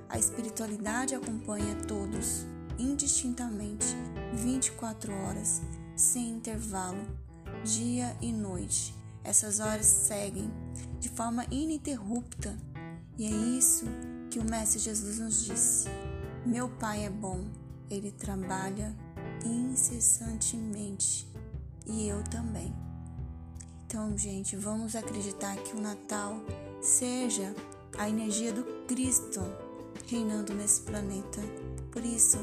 A 0.10 0.18
espiritualidade 0.18 1.16
acompanha 1.16 1.76
todos, 1.88 2.46
indistintamente, 2.78 3.88
24 4.34 5.14
horas, 5.14 5.62
sem 6.02 6.32
intervalo, 6.32 7.06
dia 7.64 8.18
e 8.20 8.34
noite. 8.34 8.96
Essas 9.24 9.60
horas 9.60 9.86
seguem 9.86 10.52
de 11.00 11.10
forma 11.10 11.46
ininterrupta, 11.52 12.58
e 13.18 13.26
é 13.26 13.30
isso 13.30 13.86
que 14.32 14.40
o 14.40 14.44
Mestre 14.44 14.80
Jesus 14.80 15.20
nos 15.20 15.46
disse: 15.46 15.88
Meu 16.44 16.68
Pai 16.68 17.06
é 17.06 17.10
bom, 17.10 17.46
ele 17.88 18.12
trabalha 18.12 18.96
incessantemente, 19.46 21.28
e 21.86 22.08
eu 22.08 22.24
também. 22.24 22.74
Então, 23.86 24.18
gente, 24.18 24.56
vamos 24.56 24.96
acreditar 24.96 25.56
que 25.58 25.76
o 25.76 25.82
Natal 25.82 26.42
seja 26.82 27.54
a 27.98 28.10
energia 28.10 28.52
do 28.52 28.64
Cristo 28.88 29.42
reinando 30.08 30.54
nesse 30.54 30.82
planeta. 30.82 31.42
Por 31.92 32.04
isso, 32.04 32.38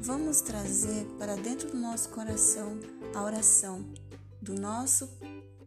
vamos 0.00 0.40
trazer 0.40 1.06
para 1.18 1.34
dentro 1.34 1.70
do 1.70 1.78
nosso 1.78 2.10
coração 2.10 2.78
a 3.14 3.22
oração 3.22 3.84
do 4.42 4.54
nosso 4.54 5.08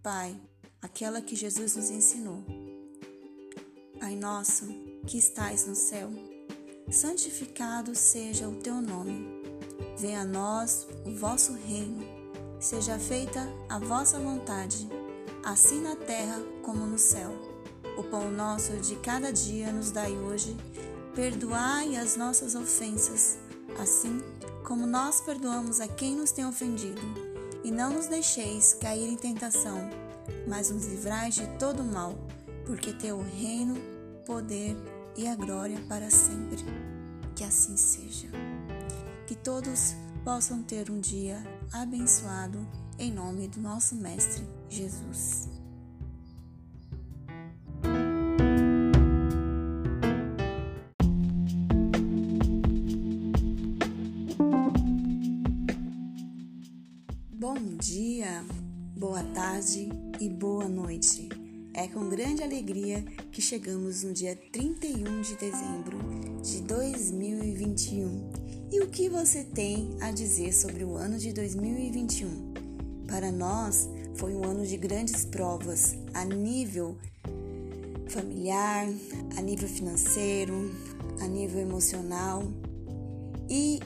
Pai, 0.04 0.40
aquela 0.82 1.22
que 1.22 1.36
Jesus 1.36 1.76
nos 1.76 1.90
ensinou. 1.90 2.44
Pai 4.00 4.16
nosso, 4.16 4.68
que 5.06 5.18
estais 5.18 5.66
no 5.66 5.76
céu, 5.76 6.10
santificado 6.90 7.96
seja 7.96 8.48
o 8.48 8.56
teu 8.56 8.82
nome. 8.82 9.28
Venha 9.98 10.22
a 10.22 10.26
nós 10.26 10.88
o 11.06 11.12
vosso 11.12 11.54
reino. 11.54 12.06
Seja 12.60 12.98
feita 12.98 13.48
a 13.68 13.80
vossa 13.80 14.20
vontade 14.20 14.88
assim 15.44 15.82
na 15.82 15.96
terra 15.96 16.40
como 16.64 16.86
no 16.86 16.98
céu. 16.98 17.32
O 17.98 18.04
pão 18.04 18.30
nosso 18.30 18.74
de 18.78 18.96
cada 18.98 19.32
dia 19.32 19.72
nos 19.72 19.92
dai 19.92 20.12
hoje. 20.12 20.56
Perdoai 21.16 21.96
as 21.96 22.16
nossas 22.16 22.54
ofensas, 22.54 23.40
assim 23.80 24.22
como 24.64 24.86
nós 24.86 25.22
perdoamos 25.22 25.80
a 25.80 25.88
quem 25.88 26.16
nos 26.16 26.32
tem 26.32 26.46
ofendido. 26.46 27.27
E 27.68 27.72
não 27.72 27.92
nos 27.92 28.08
deixeis 28.08 28.76
cair 28.76 29.10
em 29.10 29.18
tentação, 29.18 29.90
mas 30.48 30.70
nos 30.70 30.86
livrai 30.86 31.30
de 31.30 31.46
todo 31.60 31.84
mal, 31.84 32.16
porque 32.66 32.94
teu 32.94 33.18
o 33.18 33.22
reino, 33.22 33.76
poder 34.26 34.74
e 35.18 35.28
a 35.28 35.36
glória 35.36 35.78
para 35.90 36.10
sempre. 36.10 36.64
Que 37.36 37.44
assim 37.44 37.76
seja. 37.76 38.30
Que 39.28 39.36
todos 39.36 39.96
possam 40.24 40.64
ter 40.64 40.90
um 40.90 41.02
dia 41.02 41.44
abençoado 41.74 42.66
em 42.98 43.12
nome 43.12 43.50
do 43.50 43.60
nosso 43.60 43.96
Mestre 43.96 44.48
Jesus. 44.70 45.57
Grande 62.28 62.44
alegria 62.44 63.06
que 63.32 63.42
chegamos 63.42 64.04
no 64.04 64.12
dia 64.12 64.36
31 64.52 65.22
de 65.22 65.38
dezembro 65.38 65.98
de 66.44 66.62
2021. 66.62 68.32
E 68.70 68.82
o 68.82 68.88
que 68.90 69.08
você 69.08 69.46
tem 69.46 69.96
a 70.02 70.12
dizer 70.12 70.54
sobre 70.54 70.84
o 70.84 70.98
ano 70.98 71.18
de 71.18 71.32
2021? 71.32 72.54
Para 73.08 73.32
nós, 73.32 73.88
foi 74.16 74.34
um 74.34 74.44
ano 74.44 74.66
de 74.66 74.76
grandes 74.76 75.24
provas 75.24 75.96
a 76.14 76.26
nível 76.26 76.98
familiar, 78.10 78.90
a 79.38 79.42
nível 79.42 79.70
financeiro, 79.70 80.76
a 81.22 81.28
nível 81.28 81.62
emocional 81.62 82.44
e 83.50 83.80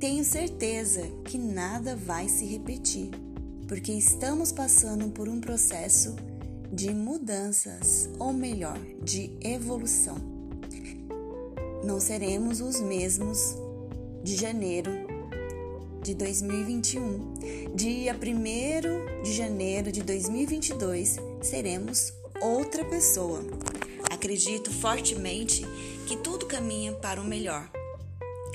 tenho 0.00 0.24
certeza 0.24 1.02
que 1.26 1.36
nada 1.36 1.94
vai 1.94 2.30
se 2.30 2.46
repetir, 2.46 3.10
porque 3.68 3.92
estamos 3.92 4.52
passando 4.52 5.10
por 5.10 5.28
um 5.28 5.38
processo 5.38 6.16
de 6.74 6.92
mudanças, 6.92 8.10
ou 8.18 8.32
melhor, 8.32 8.76
de 9.00 9.30
evolução. 9.40 10.16
Não 11.84 12.00
seremos 12.00 12.60
os 12.60 12.80
mesmos 12.80 13.54
de 14.24 14.34
janeiro 14.34 14.90
de 16.02 16.14
2021. 16.14 17.74
Dia 17.76 18.12
1 18.12 19.22
de 19.22 19.32
janeiro 19.32 19.92
de 19.92 20.02
2022, 20.02 21.16
seremos 21.40 22.12
outra 22.40 22.84
pessoa. 22.84 23.40
Acredito 24.10 24.72
fortemente 24.72 25.64
que 26.08 26.16
tudo 26.16 26.46
caminha 26.46 26.92
para 26.94 27.20
o 27.20 27.24
melhor. 27.24 27.70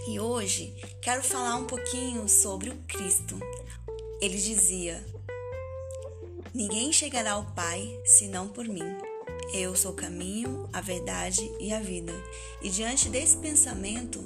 E 0.09 0.19
hoje 0.19 0.75
quero 1.01 1.23
falar 1.23 1.55
um 1.55 1.65
pouquinho 1.65 2.27
sobre 2.27 2.69
o 2.69 2.75
Cristo. 2.85 3.39
Ele 4.21 4.38
dizia: 4.38 5.01
Ninguém 6.53 6.91
chegará 6.91 7.34
ao 7.34 7.46
Pai 7.51 7.88
senão 8.03 8.48
por 8.48 8.68
mim. 8.68 8.98
Eu 9.53 9.75
sou 9.75 9.91
o 9.91 9.96
caminho, 9.96 10.68
a 10.74 10.82
verdade 10.82 11.50
e 11.60 11.72
a 11.72 11.79
vida. 11.79 12.13
E 12.62 12.70
diante 12.70 13.08
desse 13.08 13.38
pensamento, 13.38 14.20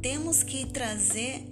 temos 0.00 0.42
que 0.42 0.64
trazer 0.66 1.44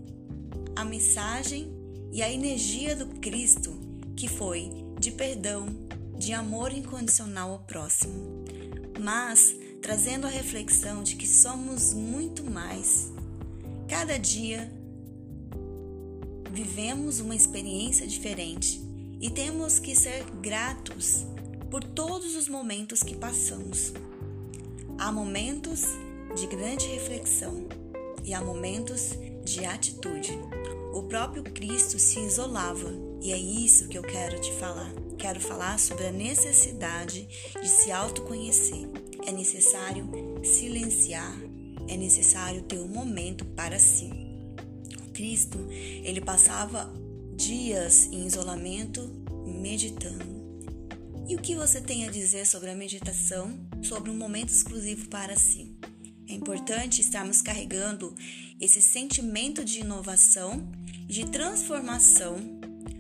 a 0.75 0.85
mensagem 0.85 1.71
e 2.11 2.23
a 2.23 2.31
energia 2.31 2.97
do 2.97 3.07
Cristo, 3.21 3.79
que 4.17 4.27
foi 4.27 4.71
de 4.99 5.11
perdão, 5.11 5.67
de 6.17 6.33
amor 6.33 6.73
incondicional 6.73 7.51
ao 7.51 7.59
próximo. 7.61 8.45
Mas 8.99 9.55
trazendo 9.83 10.27
a 10.27 10.31
reflexão 10.31 11.03
de 11.03 11.17
que 11.17 11.29
somos 11.29 11.93
muito 11.93 12.43
mais. 12.43 13.13
Cada 13.87 14.19
dia 14.19 14.73
vivemos 16.51 17.21
uma 17.21 17.37
experiência 17.37 18.07
diferente 18.07 18.94
e 19.25 19.31
temos 19.31 19.79
que 19.79 19.97
ser 19.97 20.23
gratos 20.43 21.25
por 21.71 21.83
todos 21.83 22.37
os 22.37 22.47
momentos 22.47 23.03
que 23.03 23.17
passamos. 23.17 23.95
Há 24.99 25.11
momentos 25.11 25.81
de 26.37 26.47
grande 26.47 26.87
reflexão 26.89 27.67
e 28.23 28.35
há 28.35 28.43
momentos 28.43 29.13
de 29.43 29.65
atitude. 29.65 30.39
O 30.93 31.05
próprio 31.05 31.43
Cristo 31.43 31.99
se 31.99 32.21
isolava 32.21 32.93
e 33.23 33.33
é 33.33 33.39
isso 33.39 33.89
que 33.89 33.97
eu 33.97 34.03
quero 34.03 34.39
te 34.43 34.53
falar. 34.53 34.93
Quero 35.17 35.41
falar 35.41 35.79
sobre 35.79 36.05
a 36.05 36.13
necessidade 36.13 37.27
de 37.63 37.67
se 37.67 37.91
autoconhecer 37.91 38.91
é 39.27 39.33
necessário 39.33 40.07
silenciar, 40.45 41.35
é 41.89 41.97
necessário 41.97 42.61
ter 42.61 42.79
um 42.79 42.89
momento 42.89 43.47
para 43.47 43.79
si. 43.79 44.11
Cristo, 45.15 45.57
ele 45.71 46.21
passava 46.21 46.93
dias 47.37 48.07
em 48.13 48.27
isolamento 48.27 49.01
meditando. 49.47 50.45
E 51.29 51.35
o 51.35 51.41
que 51.41 51.55
você 51.55 51.81
tem 51.81 52.07
a 52.07 52.11
dizer 52.11 52.47
sobre 52.47 52.71
a 52.71 52.75
meditação, 52.75 53.59
sobre 53.83 54.11
um 54.11 54.17
momento 54.17 54.51
exclusivo 54.51 55.09
para 55.09 55.37
si? 55.37 55.75
É 56.29 56.35
importante 56.35 57.01
estarmos 57.01 57.41
carregando 57.43 58.15
esse 58.61 58.81
sentimento 58.81 59.65
de 59.65 59.81
inovação, 59.81 60.67
de 61.07 61.27
transformação, 61.27 62.37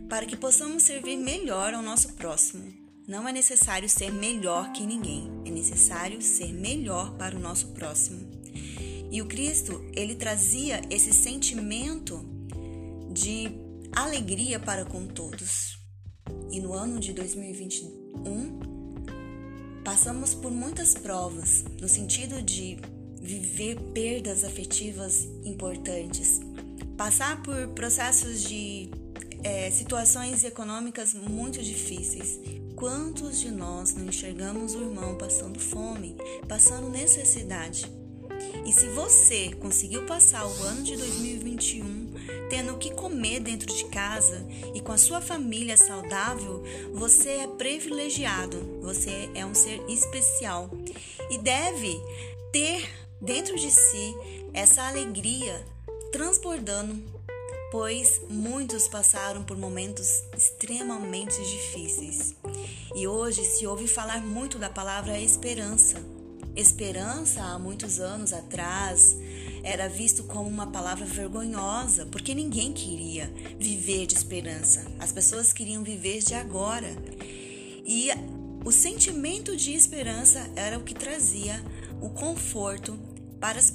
para 0.08 0.26
que 0.26 0.36
possamos 0.36 0.82
servir 0.82 1.16
melhor 1.16 1.74
ao 1.74 1.82
nosso 1.82 2.12
próximo 2.14 2.84
não 3.06 3.28
é 3.28 3.32
necessário 3.32 3.88
ser 3.88 4.10
melhor 4.10 4.72
que 4.72 4.86
ninguém, 4.86 5.30
é 5.44 5.50
necessário 5.50 6.22
ser 6.22 6.52
melhor 6.52 7.14
para 7.16 7.36
o 7.36 7.38
nosso 7.38 7.68
próximo. 7.68 8.26
E 9.10 9.20
o 9.20 9.26
Cristo, 9.26 9.84
ele 9.94 10.14
trazia 10.14 10.80
esse 10.90 11.12
sentimento 11.12 12.24
de 13.12 13.50
alegria 13.94 14.58
para 14.58 14.84
com 14.84 15.06
todos. 15.06 15.78
E 16.50 16.60
no 16.60 16.72
ano 16.72 17.00
de 17.00 17.12
2021, 17.12 18.60
passamos 19.84 20.34
por 20.34 20.50
muitas 20.50 20.94
provas, 20.94 21.64
no 21.80 21.88
sentido 21.88 22.42
de 22.42 22.78
viver 23.20 23.80
perdas 23.92 24.44
afetivas 24.44 25.24
importantes, 25.44 26.40
passar 26.96 27.42
por 27.42 27.68
processos 27.68 28.42
de 28.42 28.90
é, 29.42 29.70
situações 29.70 30.44
econômicas 30.44 31.14
muito 31.14 31.62
difíceis, 31.62 32.38
Quantos 32.76 33.38
de 33.38 33.52
nós 33.52 33.94
não 33.94 34.06
enxergamos 34.06 34.74
o 34.74 34.80
irmão 34.82 35.16
passando 35.16 35.60
fome, 35.60 36.16
passando 36.48 36.90
necessidade? 36.90 37.90
E 38.66 38.72
se 38.72 38.88
você 38.88 39.54
conseguiu 39.54 40.04
passar 40.06 40.44
o 40.44 40.62
ano 40.64 40.82
de 40.82 40.96
2021 40.96 42.03
tendo 42.54 42.74
o 42.74 42.78
que 42.78 42.94
comer 42.94 43.40
dentro 43.40 43.66
de 43.66 43.84
casa 43.86 44.46
e 44.72 44.80
com 44.80 44.92
a 44.92 44.96
sua 44.96 45.20
família 45.20 45.76
saudável, 45.76 46.62
você 46.92 47.30
é 47.30 47.48
privilegiado, 47.48 48.78
você 48.80 49.28
é 49.34 49.44
um 49.44 49.52
ser 49.52 49.82
especial 49.88 50.70
e 51.28 51.36
deve 51.38 52.00
ter 52.52 52.88
dentro 53.20 53.56
de 53.56 53.68
si 53.72 54.14
essa 54.52 54.86
alegria 54.86 55.66
transbordando, 56.12 57.02
pois 57.72 58.20
muitos 58.30 58.86
passaram 58.86 59.42
por 59.42 59.56
momentos 59.56 60.22
extremamente 60.36 61.36
difíceis. 61.42 62.36
E 62.94 63.08
hoje 63.08 63.44
se 63.44 63.66
ouve 63.66 63.88
falar 63.88 64.20
muito 64.20 64.60
da 64.60 64.70
palavra 64.70 65.18
esperança. 65.18 65.96
Esperança, 66.54 67.42
há 67.42 67.58
muitos 67.58 67.98
anos 67.98 68.32
atrás, 68.32 69.16
era 69.64 69.88
visto 69.88 70.24
como 70.24 70.48
uma 70.48 70.66
palavra 70.66 71.06
vergonhosa, 71.06 72.04
porque 72.06 72.34
ninguém 72.34 72.72
queria 72.72 73.32
viver 73.58 74.06
de 74.06 74.14
esperança. 74.14 74.84
As 75.00 75.10
pessoas 75.10 75.54
queriam 75.54 75.82
viver 75.82 76.22
de 76.22 76.34
agora. 76.34 76.94
E 77.86 78.10
o 78.62 78.70
sentimento 78.70 79.56
de 79.56 79.72
esperança 79.72 80.50
era 80.54 80.78
o 80.78 80.82
que 80.82 80.94
trazia 80.94 81.64
o 82.00 82.10
conforto 82.10 82.98
para 83.40 83.58
as, 83.58 83.72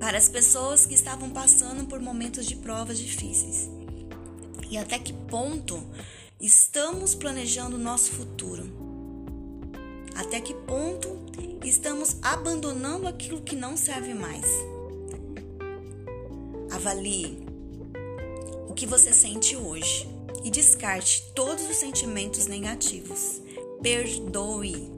para 0.00 0.18
as 0.18 0.28
pessoas 0.28 0.84
que 0.84 0.94
estavam 0.94 1.30
passando 1.30 1.86
por 1.86 2.00
momentos 2.00 2.44
de 2.44 2.56
provas 2.56 2.98
difíceis. 2.98 3.70
E 4.68 4.76
até 4.76 4.98
que 4.98 5.12
ponto 5.12 5.80
estamos 6.40 7.14
planejando 7.14 7.76
o 7.76 7.78
nosso 7.78 8.10
futuro? 8.12 8.64
Até 10.16 10.40
que 10.40 10.54
ponto 10.54 11.08
estamos 11.64 12.16
abandonando 12.20 13.06
aquilo 13.06 13.42
que 13.42 13.54
não 13.54 13.76
serve 13.76 14.12
mais? 14.12 14.46
Avalie 16.80 17.36
o 18.66 18.72
que 18.72 18.86
você 18.86 19.12
sente 19.12 19.54
hoje 19.54 20.08
e 20.42 20.50
descarte 20.50 21.30
todos 21.34 21.68
os 21.68 21.76
sentimentos 21.76 22.46
negativos. 22.46 23.42
Perdoe, 23.82 24.90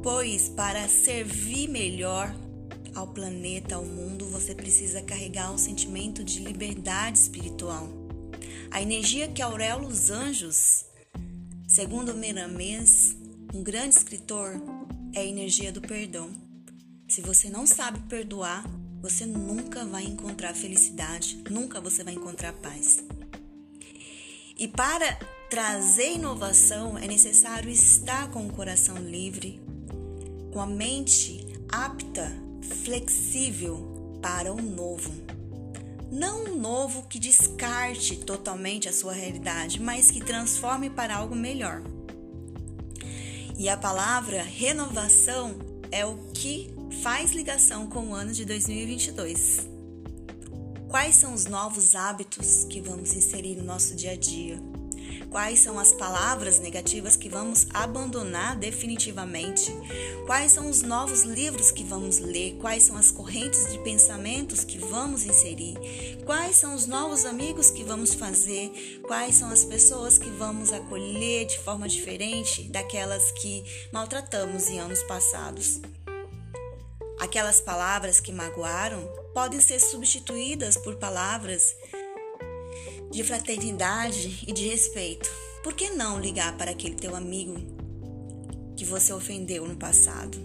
pois 0.00 0.48
para 0.50 0.86
servir 0.86 1.68
melhor 1.68 2.32
ao 2.94 3.08
planeta, 3.08 3.74
ao 3.74 3.84
mundo, 3.84 4.26
você 4.26 4.54
precisa 4.54 5.02
carregar 5.02 5.52
um 5.52 5.58
sentimento 5.58 6.22
de 6.22 6.38
liberdade 6.38 7.18
espiritual. 7.18 7.88
A 8.70 8.80
energia 8.80 9.26
que 9.26 9.42
aureola 9.42 9.88
os 9.88 10.08
anjos, 10.08 10.84
segundo 11.66 12.14
Meramês, 12.14 13.16
um 13.52 13.60
grande 13.60 13.96
escritor, 13.96 14.54
é 15.12 15.18
a 15.18 15.26
energia 15.26 15.72
do 15.72 15.80
perdão. 15.80 16.30
Se 17.08 17.20
você 17.20 17.50
não 17.50 17.66
sabe 17.66 17.98
perdoar, 18.08 18.64
você 19.02 19.26
nunca 19.26 19.84
vai 19.84 20.04
encontrar 20.04 20.54
felicidade, 20.54 21.42
nunca 21.50 21.80
você 21.80 22.04
vai 22.04 22.14
encontrar 22.14 22.52
paz. 22.52 23.02
E 24.56 24.68
para 24.68 25.18
trazer 25.50 26.12
inovação 26.12 26.96
é 26.96 27.08
necessário 27.08 27.68
estar 27.68 28.30
com 28.30 28.46
o 28.46 28.52
coração 28.52 28.96
livre, 28.96 29.60
com 30.52 30.60
a 30.60 30.66
mente 30.66 31.44
apta, 31.68 32.30
flexível 32.84 34.20
para 34.22 34.52
o 34.52 34.62
novo. 34.62 35.10
Não 36.12 36.44
um 36.44 36.56
novo 36.56 37.02
que 37.08 37.18
descarte 37.18 38.18
totalmente 38.18 38.88
a 38.88 38.92
sua 38.92 39.14
realidade, 39.14 39.80
mas 39.80 40.12
que 40.12 40.20
transforme 40.20 40.88
para 40.88 41.16
algo 41.16 41.34
melhor. 41.34 41.82
E 43.58 43.68
a 43.68 43.76
palavra 43.76 44.42
renovação 44.42 45.56
é 45.90 46.06
o 46.06 46.18
que 46.32 46.72
faz 47.02 47.32
ligação 47.32 47.88
com 47.88 48.10
o 48.10 48.14
ano 48.14 48.32
de 48.32 48.44
2022. 48.44 49.68
Quais 50.88 51.16
são 51.16 51.34
os 51.34 51.46
novos 51.46 51.96
hábitos 51.96 52.64
que 52.70 52.80
vamos 52.80 53.12
inserir 53.16 53.56
no 53.56 53.64
nosso 53.64 53.96
dia 53.96 54.12
a 54.12 54.16
dia? 54.16 54.56
Quais 55.28 55.58
são 55.58 55.80
as 55.80 55.92
palavras 55.92 56.60
negativas 56.60 57.16
que 57.16 57.28
vamos 57.28 57.66
abandonar 57.74 58.56
definitivamente? 58.56 59.76
Quais 60.26 60.52
são 60.52 60.70
os 60.70 60.82
novos 60.82 61.22
livros 61.22 61.72
que 61.72 61.82
vamos 61.82 62.20
ler? 62.20 62.56
Quais 62.60 62.84
são 62.84 62.96
as 62.96 63.10
correntes 63.10 63.68
de 63.72 63.78
pensamentos 63.78 64.62
que 64.62 64.78
vamos 64.78 65.24
inserir? 65.24 65.76
Quais 66.24 66.54
são 66.54 66.72
os 66.72 66.86
novos 66.86 67.24
amigos 67.24 67.68
que 67.68 67.82
vamos 67.82 68.14
fazer? 68.14 69.02
Quais 69.08 69.34
são 69.34 69.50
as 69.50 69.64
pessoas 69.64 70.18
que 70.18 70.30
vamos 70.30 70.72
acolher 70.72 71.46
de 71.46 71.58
forma 71.58 71.88
diferente 71.88 72.62
daquelas 72.70 73.32
que 73.32 73.64
maltratamos 73.92 74.68
em 74.68 74.78
anos 74.78 75.02
passados? 75.02 75.80
Aquelas 77.22 77.60
palavras 77.60 78.18
que 78.18 78.32
magoaram 78.32 79.00
podem 79.32 79.60
ser 79.60 79.78
substituídas 79.78 80.76
por 80.76 80.96
palavras 80.96 81.76
de 83.12 83.22
fraternidade 83.22 84.42
e 84.44 84.52
de 84.52 84.66
respeito. 84.66 85.30
Por 85.62 85.72
que 85.72 85.90
não 85.90 86.18
ligar 86.18 86.56
para 86.58 86.72
aquele 86.72 86.96
teu 86.96 87.14
amigo 87.14 87.54
que 88.76 88.84
você 88.84 89.12
ofendeu 89.12 89.68
no 89.68 89.76
passado 89.76 90.36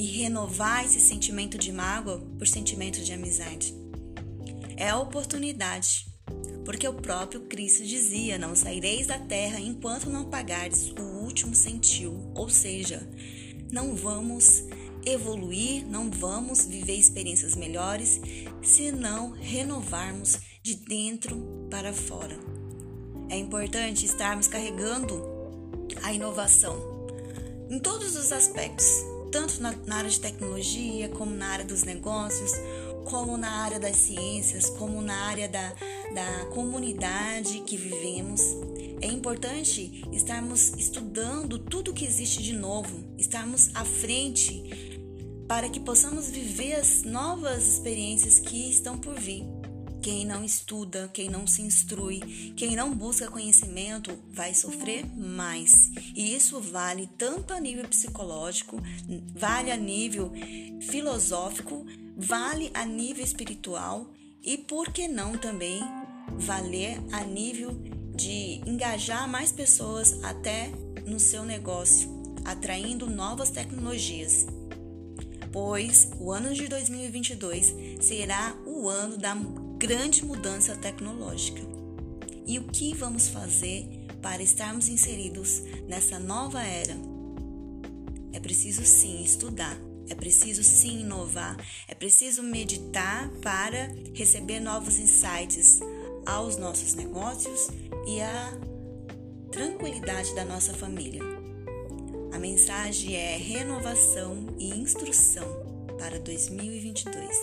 e 0.00 0.04
renovar 0.04 0.84
esse 0.84 0.98
sentimento 0.98 1.56
de 1.56 1.70
mágoa 1.70 2.18
por 2.36 2.48
sentimento 2.48 3.00
de 3.04 3.12
amizade? 3.12 3.72
É 4.76 4.88
a 4.88 4.98
oportunidade, 4.98 6.08
porque 6.64 6.88
o 6.88 6.94
próprio 6.94 7.42
Cristo 7.42 7.84
dizia: 7.84 8.36
Não 8.36 8.56
saireis 8.56 9.06
da 9.06 9.20
terra 9.20 9.60
enquanto 9.60 10.10
não 10.10 10.28
pagares 10.28 10.90
o 10.90 11.02
último 11.22 11.54
centil, 11.54 12.32
ou 12.34 12.48
seja, 12.48 13.08
não 13.70 13.94
vamos 13.94 14.64
evoluir, 15.04 15.86
não 15.86 16.10
vamos 16.10 16.66
viver 16.66 16.94
experiências 16.94 17.54
melhores 17.54 18.20
se 18.62 18.92
não 18.92 19.30
renovarmos 19.30 20.38
de 20.62 20.74
dentro 20.74 21.68
para 21.70 21.92
fora. 21.92 22.38
É 23.28 23.38
importante 23.38 24.04
estarmos 24.04 24.46
carregando 24.46 25.22
a 26.02 26.12
inovação 26.12 26.76
em 27.70 27.78
todos 27.78 28.16
os 28.16 28.32
aspectos, 28.32 28.86
tanto 29.30 29.62
na, 29.62 29.72
na 29.86 29.96
área 29.96 30.10
de 30.10 30.18
tecnologia, 30.18 31.08
como 31.10 31.30
na 31.30 31.46
área 31.46 31.64
dos 31.64 31.84
negócios, 31.84 32.52
como 33.04 33.36
na 33.36 33.62
área 33.62 33.78
das 33.78 33.96
ciências, 33.96 34.68
como 34.70 35.00
na 35.00 35.28
área 35.28 35.48
da, 35.48 35.72
da 36.12 36.46
comunidade 36.46 37.60
que 37.60 37.76
vivemos. 37.76 38.42
É 39.00 39.06
importante 39.06 40.04
estarmos 40.12 40.74
estudando 40.76 41.58
tudo 41.58 41.92
que 41.92 42.04
existe 42.04 42.42
de 42.42 42.52
novo, 42.52 43.04
estarmos 43.16 43.70
à 43.74 43.84
frente 43.84 44.89
para 45.50 45.68
que 45.68 45.80
possamos 45.80 46.30
viver 46.30 46.74
as 46.74 47.02
novas 47.02 47.66
experiências 47.66 48.38
que 48.38 48.70
estão 48.70 48.96
por 48.96 49.18
vir. 49.18 49.42
Quem 50.00 50.24
não 50.24 50.44
estuda, 50.44 51.10
quem 51.12 51.28
não 51.28 51.44
se 51.44 51.60
instrui, 51.60 52.20
quem 52.56 52.76
não 52.76 52.94
busca 52.94 53.28
conhecimento 53.28 54.16
vai 54.30 54.54
sofrer 54.54 55.04
mais. 55.12 55.90
E 56.14 56.36
isso 56.36 56.60
vale 56.60 57.08
tanto 57.18 57.52
a 57.52 57.58
nível 57.58 57.84
psicológico, 57.88 58.80
vale 59.34 59.72
a 59.72 59.76
nível 59.76 60.32
filosófico, 60.82 61.84
vale 62.16 62.70
a 62.72 62.86
nível 62.86 63.24
espiritual 63.24 64.08
e, 64.40 64.56
por 64.56 64.92
que 64.92 65.08
não 65.08 65.36
também, 65.36 65.82
valer 66.38 66.96
a 67.10 67.24
nível 67.24 67.72
de 68.14 68.62
engajar 68.64 69.28
mais 69.28 69.50
pessoas 69.50 70.22
até 70.22 70.70
no 71.04 71.18
seu 71.18 71.44
negócio, 71.44 72.08
atraindo 72.44 73.10
novas 73.10 73.50
tecnologias 73.50 74.46
pois 75.52 76.08
o 76.18 76.30
ano 76.30 76.54
de 76.54 76.68
2022 76.68 77.74
será 78.00 78.54
o 78.66 78.88
ano 78.88 79.16
da 79.16 79.34
grande 79.78 80.24
mudança 80.24 80.76
tecnológica. 80.76 81.62
E 82.46 82.58
o 82.58 82.64
que 82.64 82.94
vamos 82.94 83.28
fazer 83.28 83.86
para 84.20 84.42
estarmos 84.42 84.88
inseridos 84.88 85.62
nessa 85.88 86.18
nova 86.18 86.62
era? 86.62 86.96
É 88.32 88.40
preciso 88.40 88.84
sim 88.84 89.22
estudar, 89.22 89.76
é 90.08 90.14
preciso 90.14 90.62
sim 90.62 91.00
inovar, 91.00 91.56
é 91.88 91.94
preciso 91.94 92.42
meditar 92.42 93.28
para 93.42 93.92
receber 94.14 94.60
novos 94.60 94.98
insights 94.98 95.80
aos 96.26 96.56
nossos 96.56 96.94
negócios 96.94 97.68
e 98.06 98.20
à 98.20 98.52
tranquilidade 99.50 100.34
da 100.34 100.44
nossa 100.44 100.72
família. 100.72 101.39
A 102.32 102.38
mensagem 102.38 103.16
é 103.16 103.36
renovação 103.36 104.46
e 104.58 104.70
instrução 104.70 105.70
para 105.98 106.18
2022. 106.18 107.36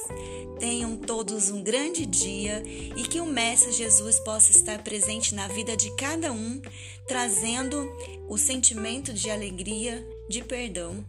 Tenham 0.60 0.98
todos 0.98 1.52
um 1.52 1.62
grande 1.62 2.06
dia 2.06 2.64
e 2.66 3.04
que 3.04 3.20
o 3.20 3.26
Mestre 3.26 3.72
Jesus 3.72 4.20
possa 4.20 4.52
estar 4.52 4.84
presente 4.84 5.36
na 5.36 5.48
vida 5.48 5.78
de 5.78 5.96
cada 5.96 6.32
um, 6.32 6.62
trazendo 7.08 7.92
o 8.28 8.38
sentimento 8.38 9.14
de 9.14 9.30
alegria, 9.30 10.06
de 10.28 10.44
perdão 10.44 11.06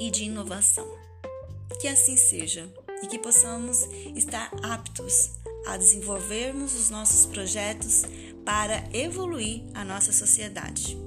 e 0.00 0.10
de 0.10 0.24
inovação. 0.24 0.86
Que 1.80 1.88
assim 1.88 2.16
seja 2.16 2.68
e 3.02 3.06
que 3.06 3.18
possamos 3.18 3.82
estar 4.16 4.50
aptos 4.62 5.30
a 5.66 5.76
desenvolvermos 5.76 6.74
os 6.74 6.90
nossos 6.90 7.26
projetos 7.26 8.02
para 8.44 8.82
evoluir 8.92 9.62
a 9.74 9.84
nossa 9.84 10.12
sociedade. 10.12 11.01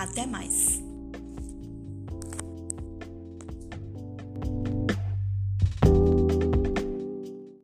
Até 0.00 0.24
mais! 0.24 0.89